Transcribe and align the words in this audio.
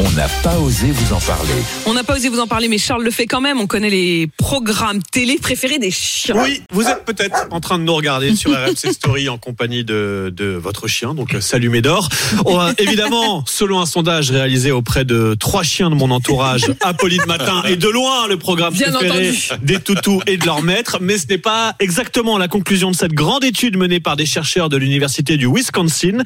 On 0.00 0.10
n'a 0.12 0.28
pas 0.44 0.56
osé 0.58 0.92
vous 0.92 1.12
en 1.12 1.18
parler. 1.18 1.50
On 1.84 1.92
n'a 1.92 2.04
pas 2.04 2.14
osé 2.14 2.28
vous 2.28 2.38
en 2.38 2.46
parler, 2.46 2.68
mais 2.68 2.78
Charles 2.78 3.02
le 3.02 3.10
fait 3.10 3.26
quand 3.26 3.40
même. 3.40 3.60
On 3.60 3.66
connaît 3.66 3.90
les 3.90 4.28
programmes 4.36 5.02
télé 5.02 5.38
préférés 5.38 5.78
des 5.80 5.90
chiens. 5.90 6.36
Oui, 6.40 6.62
vous 6.70 6.86
êtes 6.86 7.04
peut-être 7.04 7.48
en 7.50 7.58
train 7.60 7.78
de 7.80 7.82
nous 7.84 7.94
regarder 7.94 8.36
sur 8.36 8.52
RMC 8.52 8.76
Story 8.92 9.28
en 9.28 9.38
compagnie 9.38 9.82
de, 9.82 10.32
de 10.34 10.44
votre 10.50 10.86
chien, 10.86 11.14
donc 11.14 11.34
euh, 11.34 11.40
salut 11.40 11.68
Médor. 11.68 12.08
On 12.46 12.58
a- 12.60 12.72
évidemment, 12.78 13.42
selon 13.48 13.80
un 13.80 13.86
sondage 13.86 14.30
réalisé 14.30 14.70
auprès 14.70 15.04
de 15.04 15.34
trois 15.34 15.64
chiens 15.64 15.90
de 15.90 15.96
mon 15.96 16.12
entourage, 16.12 16.66
Apolline 16.82 17.24
Matin 17.26 17.62
est 17.64 17.76
de 17.76 17.88
loin 17.88 18.28
le 18.28 18.36
programme 18.38 18.74
Bien 18.74 18.92
préféré 18.92 19.30
entendu. 19.30 19.64
des 19.64 19.80
toutous 19.80 20.20
et 20.28 20.36
de 20.36 20.46
leur 20.46 20.62
maître, 20.62 20.98
mais 21.00 21.18
ce 21.18 21.26
n'est 21.26 21.38
pas 21.38 21.74
exactement 21.80 22.38
la 22.38 22.46
conclusion 22.46 22.92
de 22.92 22.96
cette 22.96 23.14
grande 23.14 23.42
étude 23.42 23.76
menée 23.76 23.98
par 24.00 24.14
des 24.14 24.26
chercheurs 24.26 24.68
de 24.68 24.76
l'université 24.76 25.36
du 25.36 25.48
Wisconsin. 25.52 26.18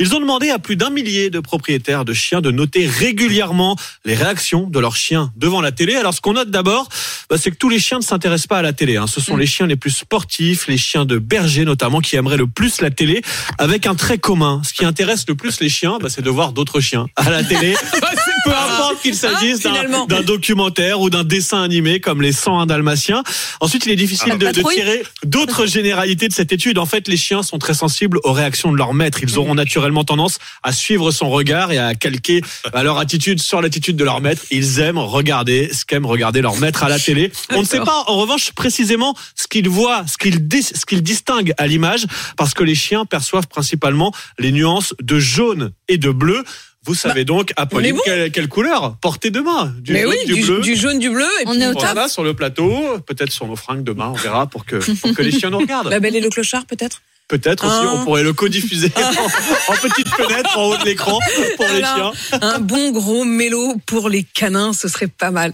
Ils 0.00 0.14
ont 0.16 0.20
demandé 0.20 0.50
à 0.50 0.58
plus 0.58 0.74
d'un 0.74 0.90
millier 0.90 1.30
de 1.30 1.38
propriétaires 1.38 2.04
de 2.04 2.12
chiens 2.12 2.40
de 2.40 2.50
noter 2.50 2.86
régulièrement 2.86 3.19
les 3.28 4.14
réactions 4.14 4.66
de 4.68 4.78
leurs 4.78 4.96
chiens 4.96 5.32
devant 5.36 5.60
la 5.60 5.72
télé. 5.72 5.96
Alors 5.96 6.14
ce 6.14 6.20
qu'on 6.20 6.32
note 6.32 6.50
d'abord, 6.50 6.88
bah, 7.28 7.36
c'est 7.38 7.50
que 7.50 7.56
tous 7.56 7.68
les 7.68 7.78
chiens 7.78 7.98
ne 7.98 8.02
s'intéressent 8.02 8.46
pas 8.46 8.58
à 8.58 8.62
la 8.62 8.72
télé. 8.72 8.96
hein. 8.96 9.06
Ce 9.06 9.20
sont 9.20 9.36
les 9.36 9.46
chiens 9.46 9.66
les 9.66 9.76
plus 9.76 9.90
sportifs, 9.90 10.66
les 10.68 10.78
chiens 10.78 11.04
de 11.04 11.18
berger 11.18 11.64
notamment, 11.64 12.00
qui 12.00 12.16
aimeraient 12.16 12.36
le 12.36 12.46
plus 12.46 12.80
la 12.80 12.90
télé, 12.90 13.22
avec 13.58 13.86
un 13.86 13.94
trait 13.94 14.18
commun. 14.18 14.62
Ce 14.64 14.72
qui 14.72 14.84
intéresse 14.84 15.24
le 15.28 15.34
plus 15.34 15.60
les 15.60 15.68
chiens, 15.68 15.98
bah, 16.00 16.08
c'est 16.08 16.22
de 16.22 16.30
voir 16.30 16.52
d'autres 16.52 16.80
chiens 16.80 17.06
à 17.16 17.30
la 17.30 17.42
télé. 17.44 17.74
Peu 18.44 18.50
importe 18.52 19.02
qu'il 19.02 19.14
s'agisse 19.14 19.60
d'un- 19.60 20.22
documentaire 20.22 21.00
ou 21.00 21.10
d'un 21.10 21.24
dessin 21.24 21.62
animé 21.62 22.00
comme 22.00 22.22
les 22.22 22.32
101 22.32 22.66
dalmatiens. 22.66 23.22
Ensuite, 23.60 23.86
il 23.86 23.92
est 23.92 23.96
difficile 23.96 24.32
Ah, 24.32 24.36
de, 24.36 24.62
tirer 24.74 25.02
d'autres 25.24 25.66
généralités 25.66 26.28
de 26.28 26.32
cette 26.32 26.52
étude. 26.52 26.78
En 26.78 26.86
fait, 26.86 27.08
les 27.08 27.16
chiens 27.16 27.42
sont 27.42 27.58
très 27.58 27.74
sensibles 27.74 28.18
aux 28.24 28.32
réactions 28.32 28.72
de 28.72 28.76
leur 28.76 28.94
maître. 28.94 29.18
Ils 29.22 29.38
auront 29.38 29.54
naturellement 29.54 30.04
tendance 30.04 30.38
à 30.62 30.72
suivre 30.72 31.10
son 31.10 31.28
regard 31.30 31.72
et 31.72 31.78
à 31.78 31.94
calquer 31.94 32.40
leur 32.74 32.98
attitude 32.98 33.40
sur 33.40 33.60
l'attitude 33.60 33.96
de 33.96 34.04
leur 34.04 34.20
maître. 34.20 34.42
Ils 34.50 34.78
aiment 34.80 34.98
regarder 34.98 35.70
ce 35.72 35.84
qu'aime 35.84 36.06
regarder 36.06 36.40
leur 36.42 36.56
maître 36.58 36.82
à 36.82 36.88
la 36.88 36.98
télé. 36.98 37.32
On 37.50 37.60
ne 37.60 37.66
sait 37.66 37.80
pas, 37.80 38.04
en 38.06 38.16
revanche, 38.16 38.52
précisément 38.52 39.14
ce 39.34 39.46
qu'ils 39.48 39.68
voient, 39.68 40.04
ce 40.06 40.16
qu'ils 40.18 40.46
dis- 40.46 40.62
ce 40.62 40.84
qu'ils 40.86 41.02
distinguent 41.02 41.54
à 41.58 41.66
l'image, 41.66 42.06
parce 42.36 42.54
que 42.54 42.62
les 42.64 42.74
chiens 42.74 43.04
perçoivent 43.04 43.48
principalement 43.48 44.12
les 44.38 44.52
nuances 44.52 44.94
de 45.02 45.18
jaune 45.18 45.72
et 45.88 45.98
de 45.98 46.10
bleu. 46.10 46.44
Vous 46.86 46.94
savez 46.94 47.24
donc, 47.24 47.52
Apolline, 47.56 47.92
Bah, 47.96 48.02
on 48.06 48.10
est 48.10 48.16
bon. 48.16 48.20
quelle, 48.22 48.30
quelle 48.32 48.48
couleur? 48.48 48.96
Portez 49.02 49.30
demain 49.30 49.74
Du 49.80 49.92
mais 49.92 50.02
jaune, 50.02 50.10
oui, 50.12 50.26
du, 50.26 50.34
du, 50.40 50.44
bleu. 50.46 50.60
du 50.60 50.76
jaune, 50.76 50.98
du 50.98 51.10
bleu. 51.10 51.26
Et 51.42 51.44
On 51.46 51.52
puis, 51.52 51.60
est 51.62 51.66
au 51.68 51.74
top. 51.74 51.82
Voilà, 51.82 52.08
sur 52.08 52.24
le 52.24 52.32
plateau, 52.34 52.98
peut-être 53.06 53.30
sur 53.32 53.46
nos 53.46 53.56
fringues 53.56 53.84
demain, 53.84 54.08
on 54.08 54.14
verra 54.16 54.46
pour 54.46 54.64
que, 54.64 54.76
pour 54.76 55.14
que 55.14 55.22
les 55.22 55.30
chiens 55.30 55.50
nous 55.50 55.58
regardent. 55.58 55.88
La 55.90 56.00
belle 56.00 56.16
et 56.16 56.20
le 56.20 56.30
clochard, 56.30 56.64
peut-être? 56.66 57.02
Peut-être 57.28 57.64
aussi, 57.64 57.76
Ah. 57.86 57.92
on 57.94 58.04
pourrait 58.04 58.24
le 58.24 58.32
codiffuser 58.32 58.90
en, 58.96 59.72
en 59.72 59.76
petite 59.76 60.08
fenêtre 60.08 60.58
en 60.58 60.64
haut 60.70 60.76
de 60.78 60.84
l'écran 60.84 61.16
pour 61.56 61.66
les 61.68 61.78
chiens. 61.80 62.10
Un 62.42 62.58
bon 62.58 62.90
gros 62.90 63.24
mélo 63.24 63.76
pour 63.86 64.08
les 64.08 64.24
canins, 64.24 64.72
ce 64.72 64.88
serait 64.88 65.06
pas 65.06 65.30
mal. 65.30 65.52